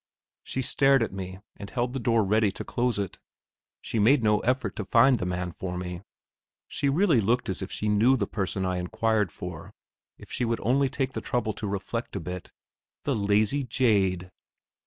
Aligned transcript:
She 0.41 0.63
stared 0.63 1.03
at 1.03 1.13
me, 1.13 1.37
and 1.57 1.69
held 1.69 1.93
the 1.93 1.99
door 1.99 2.23
ready 2.25 2.51
to 2.53 2.63
close 2.63 2.97
it. 2.97 3.19
She 3.81 3.99
made 3.99 4.23
no 4.23 4.39
effort 4.39 4.75
to 4.77 4.83
find 4.85 5.19
the 5.19 5.27
man 5.27 5.51
for 5.51 5.77
me. 5.77 6.01
She 6.67 6.89
really 6.89 7.21
looked 7.21 7.49
as 7.49 7.61
if 7.61 7.71
she 7.71 7.87
knew 7.87 8.17
the 8.17 8.25
person 8.25 8.65
I 8.65 8.77
inquired 8.77 9.31
for, 9.31 9.75
if 10.17 10.31
she 10.31 10.43
would 10.43 10.59
only 10.63 10.89
take 10.89 11.13
the 11.13 11.21
trouble 11.21 11.53
to 11.53 11.67
reflect 11.67 12.15
a 12.15 12.19
bit. 12.19 12.51
The 13.03 13.13
lazy 13.15 13.61
jade! 13.63 14.31